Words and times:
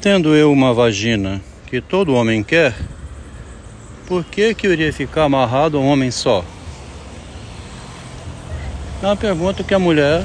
Tendo 0.00 0.34
eu 0.34 0.50
uma 0.50 0.72
vagina 0.72 1.42
que 1.66 1.78
todo 1.78 2.14
homem 2.14 2.42
quer, 2.42 2.74
por 4.06 4.24
que, 4.24 4.54
que 4.54 4.66
eu 4.66 4.72
iria 4.72 4.90
ficar 4.90 5.24
amarrado 5.24 5.76
a 5.76 5.80
um 5.80 5.88
homem 5.88 6.10
só? 6.10 6.42
É 9.02 9.06
uma 9.06 9.16
pergunta 9.16 9.62
que 9.62 9.74
a 9.74 9.78
mulher 9.78 10.24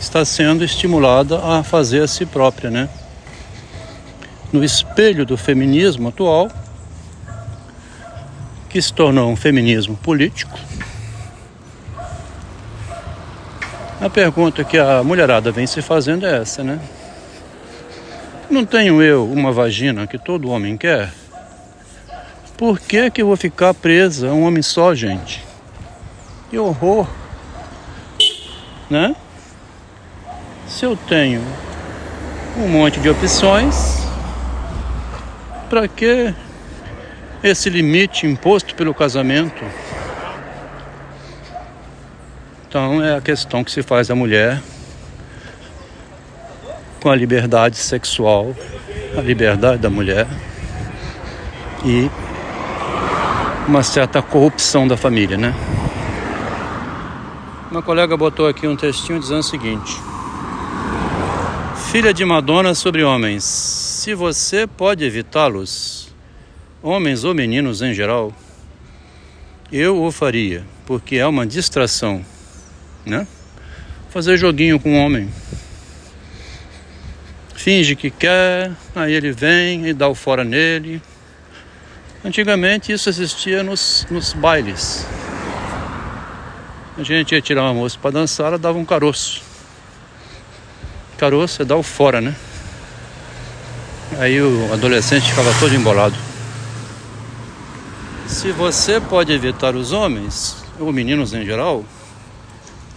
está 0.00 0.24
sendo 0.24 0.64
estimulada 0.64 1.38
a 1.44 1.62
fazer 1.62 2.02
a 2.02 2.08
si 2.08 2.24
própria, 2.24 2.70
né? 2.70 2.88
No 4.50 4.64
espelho 4.64 5.26
do 5.26 5.36
feminismo 5.36 6.08
atual, 6.08 6.50
que 8.70 8.80
se 8.80 8.90
tornou 8.90 9.30
um 9.30 9.36
feminismo 9.36 9.98
político, 9.98 10.58
a 14.00 14.08
pergunta 14.08 14.64
que 14.64 14.78
a 14.78 15.04
mulherada 15.04 15.52
vem 15.52 15.66
se 15.66 15.82
fazendo 15.82 16.24
é 16.24 16.38
essa, 16.38 16.64
né? 16.64 16.80
Não 18.52 18.66
tenho 18.66 19.00
eu 19.00 19.24
uma 19.24 19.50
vagina 19.50 20.06
que 20.06 20.18
todo 20.18 20.50
homem 20.50 20.76
quer? 20.76 21.10
Por 22.54 22.78
que, 22.78 23.10
que 23.10 23.22
eu 23.22 23.26
vou 23.26 23.36
ficar 23.36 23.72
presa 23.72 24.28
a 24.28 24.32
um 24.34 24.42
homem 24.42 24.60
só, 24.60 24.94
gente? 24.94 25.42
Que 26.50 26.58
horror! 26.58 27.08
Né? 28.90 29.16
Se 30.68 30.84
eu 30.84 30.94
tenho 30.94 31.40
um 32.58 32.68
monte 32.68 33.00
de 33.00 33.08
opções, 33.08 34.06
para 35.70 35.88
que 35.88 36.34
esse 37.42 37.70
limite 37.70 38.26
imposto 38.26 38.74
pelo 38.74 38.92
casamento? 38.92 39.64
Então 42.68 43.02
é 43.02 43.16
a 43.16 43.20
questão 43.22 43.64
que 43.64 43.72
se 43.72 43.82
faz 43.82 44.10
a 44.10 44.14
mulher 44.14 44.60
com 47.02 47.10
a 47.10 47.16
liberdade 47.16 47.76
sexual, 47.76 48.54
a 49.18 49.20
liberdade 49.20 49.82
da 49.82 49.90
mulher 49.90 50.24
e 51.84 52.08
uma 53.66 53.82
certa 53.82 54.22
corrupção 54.22 54.86
da 54.86 54.96
família, 54.96 55.36
né? 55.36 55.52
Uma 57.72 57.82
colega 57.82 58.16
botou 58.16 58.46
aqui 58.46 58.68
um 58.68 58.76
textinho 58.76 59.18
dizendo 59.18 59.40
o 59.40 59.42
seguinte: 59.42 59.96
Filha 61.90 62.14
de 62.14 62.24
Madonna 62.24 62.72
sobre 62.72 63.02
homens, 63.02 63.42
se 63.42 64.14
você 64.14 64.64
pode 64.64 65.04
evitá-los, 65.04 66.08
homens 66.80 67.24
ou 67.24 67.34
meninos 67.34 67.82
em 67.82 67.92
geral, 67.92 68.32
eu 69.72 70.00
o 70.04 70.12
faria, 70.12 70.64
porque 70.86 71.16
é 71.16 71.26
uma 71.26 71.44
distração, 71.44 72.24
né? 73.04 73.26
Fazer 74.08 74.36
joguinho 74.36 74.78
com 74.78 74.92
um 74.92 75.04
homem 75.04 75.28
finge 77.62 77.94
que 77.94 78.10
quer, 78.10 78.72
aí 78.92 79.12
ele 79.12 79.30
vem 79.30 79.86
e 79.86 79.94
dá 79.94 80.08
o 80.08 80.16
fora 80.16 80.42
nele. 80.42 81.00
Antigamente 82.24 82.92
isso 82.92 83.08
existia 83.08 83.62
nos, 83.62 84.04
nos 84.10 84.32
bailes. 84.32 85.06
A 86.98 87.04
gente 87.04 87.32
ia 87.36 87.40
tirar 87.40 87.62
uma 87.62 87.72
moça 87.72 87.96
para 88.02 88.10
dançar, 88.10 88.48
ela 88.48 88.58
dava 88.58 88.78
um 88.78 88.84
caroço. 88.84 89.42
Caroço 91.16 91.62
é 91.62 91.64
dar 91.64 91.76
o 91.76 91.84
fora, 91.84 92.20
né? 92.20 92.34
Aí 94.18 94.42
o 94.42 94.72
adolescente 94.72 95.30
ficava 95.30 95.54
todo 95.60 95.72
embolado. 95.72 96.16
Se 98.26 98.50
você 98.50 99.00
pode 99.00 99.32
evitar 99.32 99.76
os 99.76 99.92
homens, 99.92 100.56
ou 100.80 100.92
meninos 100.92 101.32
em 101.32 101.44
geral, 101.44 101.84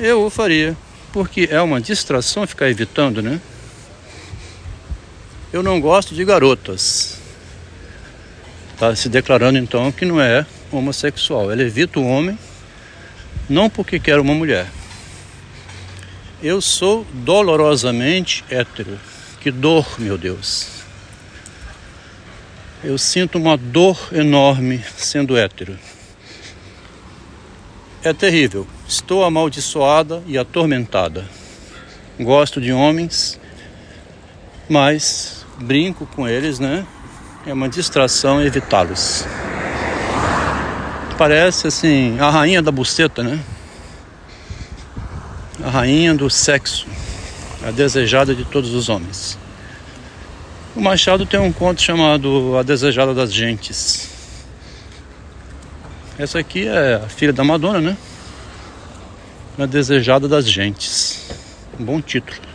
eu 0.00 0.24
o 0.24 0.30
faria. 0.30 0.74
Porque 1.12 1.48
é 1.50 1.60
uma 1.60 1.82
distração 1.82 2.46
ficar 2.46 2.70
evitando, 2.70 3.20
né? 3.20 3.38
Eu 5.54 5.62
não 5.62 5.80
gosto 5.80 6.16
de 6.16 6.24
garotas. 6.24 7.16
Está 8.72 8.92
se 8.96 9.08
declarando 9.08 9.56
então 9.56 9.92
que 9.92 10.04
não 10.04 10.20
é 10.20 10.44
homossexual. 10.72 11.52
Ela 11.52 11.62
evita 11.62 12.00
o 12.00 12.08
homem, 12.08 12.36
não 13.48 13.70
porque 13.70 14.00
quer 14.00 14.18
uma 14.18 14.34
mulher. 14.34 14.66
Eu 16.42 16.60
sou 16.60 17.06
dolorosamente 17.12 18.44
hétero. 18.50 18.98
Que 19.40 19.52
dor, 19.52 19.86
meu 20.00 20.18
Deus. 20.18 20.66
Eu 22.82 22.98
sinto 22.98 23.38
uma 23.38 23.56
dor 23.56 24.08
enorme 24.10 24.84
sendo 24.96 25.36
hétero. 25.36 25.78
É 28.02 28.12
terrível. 28.12 28.66
Estou 28.88 29.22
amaldiçoada 29.22 30.20
e 30.26 30.36
atormentada. 30.36 31.24
Gosto 32.18 32.60
de 32.60 32.72
homens, 32.72 33.38
mas 34.68 35.33
brinco 35.58 36.06
com 36.14 36.28
eles, 36.28 36.58
né? 36.58 36.86
É 37.46 37.52
uma 37.52 37.68
distração 37.68 38.40
evitá-los. 38.40 39.26
Parece 41.16 41.66
assim, 41.66 42.18
a 42.18 42.30
rainha 42.30 42.60
da 42.60 42.72
buceta, 42.72 43.22
né? 43.22 43.40
A 45.62 45.70
rainha 45.70 46.14
do 46.14 46.28
sexo, 46.28 46.86
a 47.66 47.70
desejada 47.70 48.34
de 48.34 48.44
todos 48.44 48.74
os 48.74 48.88
homens. 48.88 49.38
O 50.74 50.80
Machado 50.80 51.24
tem 51.24 51.38
um 51.38 51.52
conto 51.52 51.80
chamado 51.80 52.58
A 52.58 52.62
Desejada 52.64 53.14
das 53.14 53.32
Gentes. 53.32 54.08
Essa 56.18 56.40
aqui 56.40 56.66
é 56.66 56.94
a 56.94 57.08
filha 57.08 57.32
da 57.32 57.44
Madonna, 57.44 57.80
né? 57.80 57.96
A 59.56 59.66
Desejada 59.66 60.26
das 60.26 60.50
Gentes. 60.50 61.30
Um 61.78 61.84
bom 61.84 62.00
título. 62.00 62.53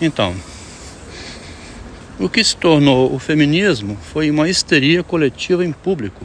Então, 0.00 0.34
o 2.18 2.28
que 2.28 2.42
se 2.42 2.56
tornou 2.56 3.14
o 3.14 3.18
feminismo 3.18 3.98
foi 4.12 4.30
uma 4.30 4.48
histeria 4.48 5.02
coletiva 5.02 5.64
em 5.64 5.72
público. 5.72 6.24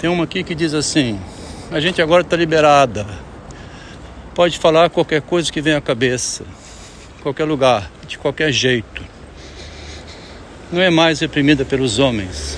Tem 0.00 0.08
uma 0.08 0.24
aqui 0.24 0.44
que 0.44 0.54
diz 0.54 0.74
assim: 0.74 1.18
a 1.70 1.80
gente 1.80 2.00
agora 2.00 2.22
está 2.22 2.36
liberada, 2.36 3.06
pode 4.34 4.58
falar 4.58 4.88
qualquer 4.90 5.20
coisa 5.20 5.50
que 5.50 5.60
vem 5.60 5.74
à 5.74 5.80
cabeça, 5.80 6.44
qualquer 7.22 7.44
lugar, 7.44 7.90
de 8.06 8.18
qualquer 8.18 8.52
jeito. 8.52 9.04
Não 10.70 10.80
é 10.80 10.90
mais 10.90 11.20
reprimida 11.20 11.64
pelos 11.64 11.98
homens. 11.98 12.56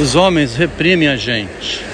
Os 0.00 0.14
homens 0.14 0.56
reprimem 0.56 1.08
a 1.08 1.16
gente. 1.16 1.84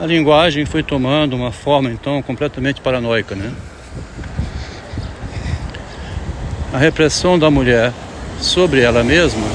A 0.00 0.06
linguagem 0.06 0.66
foi 0.66 0.82
tomando 0.82 1.36
uma 1.36 1.52
forma 1.52 1.90
então 1.90 2.20
completamente 2.22 2.80
paranoica, 2.80 3.34
né? 3.34 3.52
A 6.72 6.78
repressão 6.78 7.38
da 7.38 7.50
mulher 7.50 7.92
sobre 8.40 8.80
ela 8.80 9.04
mesma 9.04 9.46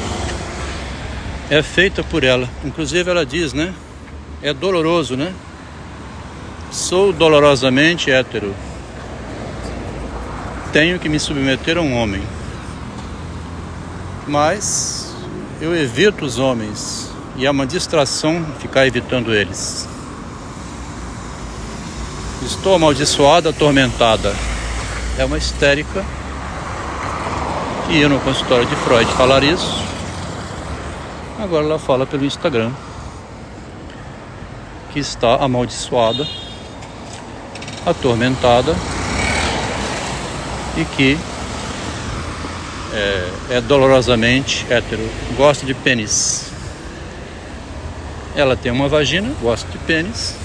é 1.50 1.62
feita 1.62 2.04
por 2.04 2.24
ela. 2.24 2.48
Inclusive 2.64 3.10
ela 3.10 3.26
diz, 3.26 3.52
né? 3.52 3.74
É 4.42 4.54
doloroso, 4.54 5.18
né? 5.18 5.34
Sou 6.72 7.12
dolorosamente 7.12 8.10
hétero. 8.10 8.56
Tenho 10.72 11.00
que 11.00 11.10
me 11.10 11.20
submeter 11.20 11.78
a 11.78 11.82
um 11.82 11.94
homem. 11.94 12.22
Mas 14.26 15.14
eu 15.60 15.76
evito 15.76 16.24
os 16.24 16.38
homens 16.40 17.12
e 17.36 17.46
é 17.46 17.52
uma 17.52 17.66
distração 17.66 18.46
ficar 18.60 18.88
evitando 18.88 19.34
eles. 19.34 19.99
Estou 22.42 22.76
amaldiçoada, 22.76 23.50
atormentada. 23.50 24.34
É 25.18 25.26
uma 25.26 25.38
histérica 25.38 26.06
que 27.86 27.94
ia 27.96 28.08
no 28.08 28.18
consultório 28.22 28.66
de 28.66 28.76
Freud 28.78 29.12
falar 29.12 29.44
isso. 29.44 29.84
Agora 31.38 31.66
ela 31.66 31.78
fala 31.78 32.06
pelo 32.06 32.24
Instagram 32.24 32.72
que 34.94 35.00
está 35.00 35.36
amaldiçoada, 35.36 36.26
atormentada 37.86 38.74
e 40.78 40.86
que 40.96 41.20
é, 42.94 43.30
é 43.50 43.62
dolorosamente 43.62 44.66
hétero, 44.70 45.08
gosta 45.36 45.66
de 45.66 45.74
pênis. 45.74 46.50
Ela 48.34 48.56
tem 48.56 48.72
uma 48.72 48.88
vagina, 48.88 49.30
gosta 49.42 49.70
de 49.70 49.78
pênis 49.80 50.36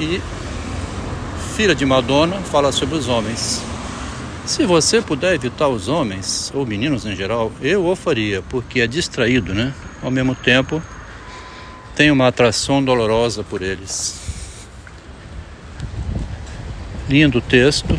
e 0.00 0.20
filha 1.54 1.74
de 1.74 1.84
Madonna 1.84 2.38
fala 2.38 2.72
sobre 2.72 2.96
os 2.96 3.06
homens. 3.06 3.62
Se 4.46 4.64
você 4.64 5.02
puder 5.02 5.34
evitar 5.34 5.68
os 5.68 5.88
homens, 5.88 6.50
ou 6.54 6.64
meninos 6.66 7.04
em 7.04 7.14
geral, 7.14 7.52
eu 7.60 7.86
o 7.86 7.94
faria, 7.94 8.42
porque 8.48 8.80
é 8.80 8.86
distraído, 8.86 9.54
né? 9.54 9.74
Ao 10.02 10.10
mesmo 10.10 10.34
tempo, 10.34 10.82
tem 11.94 12.10
uma 12.10 12.28
atração 12.28 12.82
dolorosa 12.82 13.44
por 13.44 13.60
eles. 13.60 14.18
Lindo 17.08 17.40
texto, 17.40 17.98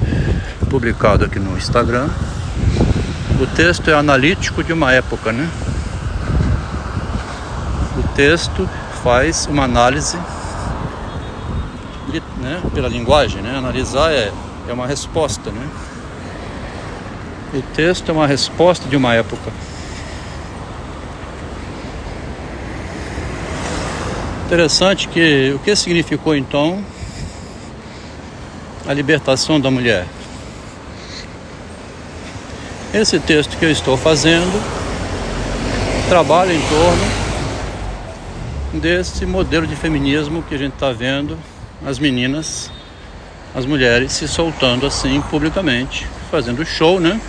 publicado 0.70 1.24
aqui 1.24 1.40
no 1.40 1.56
Instagram. 1.56 2.10
O 3.40 3.46
texto 3.56 3.90
é 3.90 3.94
analítico 3.94 4.64
de 4.64 4.74
uma 4.74 4.92
época, 4.92 5.32
né? 5.32 5.48
O 7.98 8.08
texto 8.16 8.68
faz 9.04 9.46
uma 9.46 9.64
análise 9.64 10.18
né, 12.38 12.62
pela 12.74 12.90
linguagem, 12.90 13.42
né? 13.42 13.56
Analisar 13.58 14.12
é, 14.12 14.32
é 14.68 14.74
uma 14.74 14.88
resposta, 14.88 15.52
né? 15.52 15.68
O 17.54 17.62
texto 17.74 18.10
é 18.10 18.12
uma 18.12 18.28
resposta 18.28 18.88
de 18.88 18.96
uma 18.96 19.14
época. 19.14 19.52
Interessante 24.46 25.08
que 25.08 25.54
o 25.56 25.60
que 25.60 25.76
significou 25.76 26.36
então 26.36 26.84
a 28.88 28.94
libertação 28.94 29.60
da 29.60 29.72
mulher? 29.72 30.06
Esse 32.94 33.20
texto 33.20 33.58
que 33.58 33.64
eu 33.64 33.72
estou 33.72 33.96
fazendo 33.96 34.62
trabalha 36.10 36.52
em 36.54 36.62
torno 36.62 37.22
desse 38.82 39.26
modelo 39.26 39.66
de 39.66 39.76
feminismo 39.78 40.44
que 40.44 40.56
a 40.56 40.58
gente 40.58 40.74
está 40.74 40.92
vendo 40.92 41.38
as 41.86 41.98
meninas, 41.98 42.72
as 43.56 43.66
mulheres 43.66 44.12
se 44.12 44.28
soltando 44.28 44.86
assim 44.86 45.22
publicamente, 45.30 46.08
fazendo 46.30 46.66
show, 46.66 47.00
né? 47.00 47.20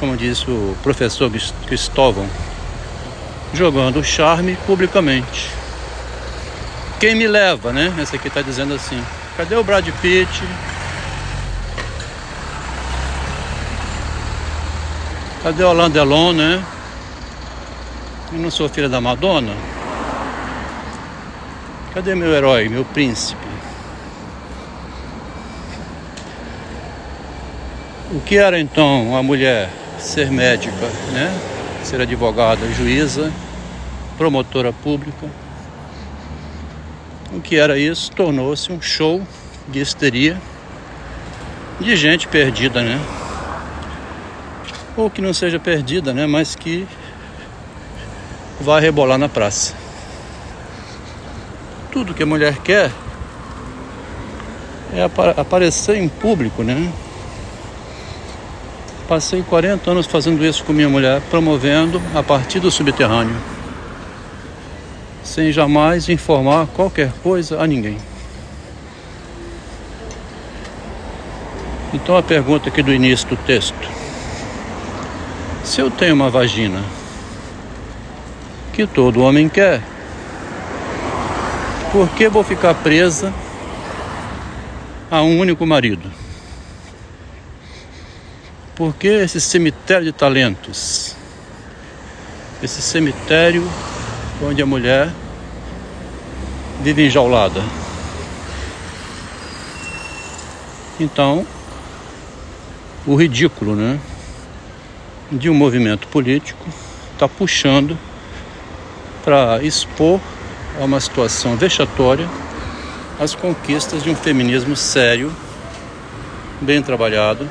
Como 0.00 0.16
disse 0.16 0.50
o 0.50 0.76
professor 0.82 1.30
Cristóvão, 1.66 2.28
jogando 3.52 4.02
charme 4.02 4.56
publicamente. 4.66 5.48
Quem 6.98 7.14
me 7.14 7.26
leva, 7.26 7.72
né? 7.72 7.92
Essa 7.98 8.16
aqui 8.16 8.28
está 8.28 8.42
dizendo 8.42 8.74
assim: 8.74 9.02
cadê 9.36 9.54
o 9.54 9.64
Brad 9.64 9.86
Pitt? 10.00 10.42
Cadê 15.42 15.62
o 15.62 15.68
Alain 15.68 15.90
Delon, 15.90 16.32
né? 16.32 16.64
Eu 18.32 18.38
não 18.38 18.50
sou 18.50 18.68
filha 18.68 18.88
da 18.88 19.00
Madonna? 19.00 19.52
Cadê 21.94 22.12
meu 22.16 22.34
herói, 22.34 22.68
meu 22.68 22.84
príncipe? 22.84 23.46
O 28.10 28.20
que 28.20 28.36
era 28.36 28.58
então 28.58 29.16
a 29.16 29.22
mulher 29.22 29.70
ser 29.96 30.28
médica, 30.28 30.74
né? 31.12 31.32
Ser 31.84 32.00
advogada, 32.00 32.66
juíza, 32.72 33.32
promotora 34.18 34.72
pública? 34.72 35.30
O 37.32 37.40
que 37.40 37.54
era 37.54 37.78
isso? 37.78 38.10
Tornou-se 38.10 38.72
um 38.72 38.82
show 38.82 39.22
de 39.68 39.78
histeria 39.78 40.36
de 41.78 41.94
gente 41.94 42.26
perdida, 42.26 42.82
né? 42.82 43.00
Ou 44.96 45.08
que 45.08 45.22
não 45.22 45.32
seja 45.32 45.60
perdida, 45.60 46.12
né? 46.12 46.26
Mas 46.26 46.56
que 46.56 46.88
vai 48.60 48.80
rebolar 48.80 49.16
na 49.16 49.28
praça. 49.28 49.83
Tudo 51.94 52.12
que 52.12 52.24
a 52.24 52.26
mulher 52.26 52.58
quer 52.58 52.90
é 54.92 55.04
aparecer 55.40 55.96
em 55.96 56.08
público, 56.08 56.64
né? 56.64 56.92
Passei 59.06 59.44
40 59.44 59.92
anos 59.92 60.04
fazendo 60.04 60.44
isso 60.44 60.64
com 60.64 60.72
minha 60.72 60.88
mulher, 60.88 61.22
promovendo 61.30 62.02
a 62.12 62.20
partir 62.20 62.58
do 62.58 62.68
subterrâneo, 62.68 63.36
sem 65.22 65.52
jamais 65.52 66.08
informar 66.08 66.66
qualquer 66.66 67.12
coisa 67.22 67.62
a 67.62 67.66
ninguém. 67.66 67.96
Então 71.92 72.16
a 72.16 72.24
pergunta 72.24 72.70
aqui 72.70 72.82
do 72.82 72.92
início 72.92 73.28
do 73.28 73.36
texto: 73.36 73.88
se 75.62 75.80
eu 75.80 75.92
tenho 75.92 76.14
uma 76.16 76.28
vagina, 76.28 76.82
que 78.72 78.84
todo 78.84 79.22
homem 79.22 79.48
quer. 79.48 79.93
Por 81.94 82.08
que 82.08 82.28
vou 82.28 82.42
ficar 82.42 82.74
presa 82.74 83.32
a 85.08 85.22
um 85.22 85.38
único 85.38 85.64
marido? 85.64 86.10
Por 88.74 88.96
que 88.96 89.06
esse 89.06 89.40
cemitério 89.40 90.04
de 90.06 90.10
talentos? 90.10 91.14
Esse 92.60 92.82
cemitério 92.82 93.62
onde 94.42 94.60
a 94.60 94.66
mulher 94.66 95.08
vive 96.82 97.06
enjaulada. 97.06 97.62
Então, 100.98 101.46
o 103.06 103.14
ridículo, 103.14 103.76
né? 103.76 104.00
De 105.30 105.48
um 105.48 105.54
movimento 105.54 106.08
político 106.08 106.66
está 107.12 107.28
puxando 107.28 107.96
para 109.24 109.62
expor 109.62 110.20
a 110.80 110.84
uma 110.84 111.00
situação 111.00 111.56
vexatória 111.56 112.28
as 113.18 113.34
conquistas 113.34 114.02
de 114.02 114.10
um 114.10 114.16
feminismo 114.16 114.74
sério, 114.74 115.32
bem 116.60 116.82
trabalhado, 116.82 117.48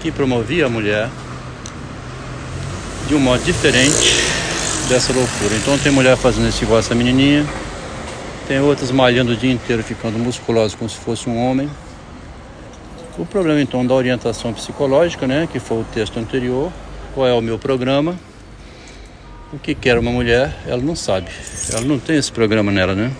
que 0.00 0.12
promovia 0.12 0.66
a 0.66 0.68
mulher 0.68 1.08
de 3.08 3.14
um 3.14 3.18
modo 3.18 3.42
diferente 3.42 4.14
dessa 4.88 5.12
loucura. 5.12 5.54
Então 5.56 5.76
tem 5.78 5.90
mulher 5.90 6.16
fazendo 6.16 6.48
esse 6.48 6.62
igual 6.62 6.78
essa 6.78 6.94
menininha, 6.94 7.44
tem 8.46 8.60
outras 8.60 8.90
malhando 8.90 9.32
o 9.32 9.36
dia 9.36 9.52
inteiro, 9.52 9.82
ficando 9.82 10.18
musculosas 10.18 10.74
como 10.74 10.88
se 10.88 10.96
fosse 10.96 11.28
um 11.28 11.36
homem. 11.36 11.68
O 13.18 13.26
problema 13.26 13.60
então 13.60 13.84
da 13.84 13.94
orientação 13.94 14.52
psicológica, 14.52 15.26
né, 15.26 15.48
que 15.50 15.58
foi 15.58 15.78
o 15.78 15.84
texto 15.92 16.18
anterior, 16.20 16.70
qual 17.12 17.26
é 17.26 17.34
o 17.34 17.40
meu 17.40 17.58
programa? 17.58 18.14
O 19.50 19.58
que 19.58 19.74
quer 19.74 19.98
uma 19.98 20.10
mulher, 20.10 20.54
ela 20.66 20.82
não 20.82 20.94
sabe. 20.94 21.30
Ela 21.72 21.80
não 21.80 21.98
tem 21.98 22.16
esse 22.16 22.30
programa 22.30 22.70
nela, 22.70 22.94
né? 22.94 23.10